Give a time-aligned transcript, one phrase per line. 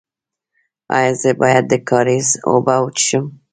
[0.97, 3.25] ایا زه باید د کاریز اوبه وڅښم؟